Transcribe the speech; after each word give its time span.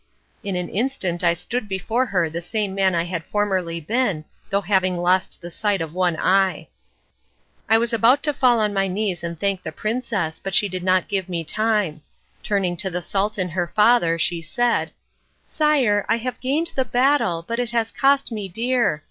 In 0.43 0.55
an 0.55 0.67
instant 0.67 1.23
I 1.23 1.35
stood 1.35 1.69
before 1.69 2.07
her 2.07 2.27
the 2.27 2.41
same 2.41 2.73
man 2.73 2.95
I 2.95 3.03
had 3.03 3.23
formerly 3.23 3.79
been, 3.79 4.25
though 4.49 4.61
having 4.61 4.97
lost 4.97 5.39
the 5.41 5.51
sight 5.51 5.79
of 5.79 5.93
one 5.93 6.17
eye. 6.17 6.69
I 7.69 7.77
was 7.77 7.93
about 7.93 8.23
to 8.23 8.33
fall 8.33 8.59
on 8.59 8.73
my 8.73 8.87
knees 8.87 9.23
and 9.23 9.39
thank 9.39 9.61
the 9.61 9.71
princess 9.71 10.39
but 10.39 10.55
she 10.55 10.67
did 10.67 10.81
not 10.83 11.07
give 11.07 11.29
me 11.29 11.43
time. 11.43 12.01
Turning 12.41 12.75
to 12.77 12.89
the 12.89 13.03
Sultan, 13.03 13.49
her 13.49 13.67
father, 13.67 14.17
she 14.17 14.41
said, 14.41 14.89
"Sire, 15.45 16.03
I 16.09 16.17
have 16.17 16.39
gained 16.39 16.71
the 16.73 16.83
battle, 16.83 17.45
but 17.47 17.59
it 17.59 17.69
has 17.69 17.91
cost 17.91 18.31
me 18.31 18.47
dear. 18.49 18.99